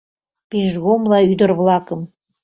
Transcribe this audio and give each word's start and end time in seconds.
Пижгомла 0.49 1.19
ӱдыр-влакым 1.31 2.01